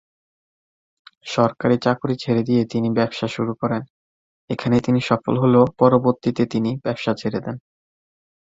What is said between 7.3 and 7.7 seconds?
দেন।